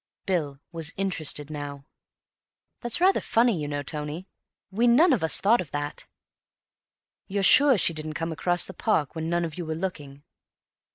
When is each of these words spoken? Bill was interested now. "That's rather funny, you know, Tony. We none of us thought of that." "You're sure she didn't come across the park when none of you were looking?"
Bill 0.25 0.59
was 0.71 0.95
interested 0.97 1.51
now. 1.51 1.85
"That's 2.79 2.99
rather 2.99 3.21
funny, 3.21 3.61
you 3.61 3.67
know, 3.67 3.83
Tony. 3.83 4.27
We 4.71 4.87
none 4.87 5.13
of 5.13 5.23
us 5.23 5.39
thought 5.39 5.61
of 5.61 5.69
that." 5.69 6.07
"You're 7.27 7.43
sure 7.43 7.77
she 7.77 7.93
didn't 7.93 8.15
come 8.15 8.31
across 8.31 8.65
the 8.65 8.73
park 8.73 9.13
when 9.13 9.29
none 9.29 9.45
of 9.45 9.59
you 9.59 9.65
were 9.67 9.75
looking?" 9.75 10.23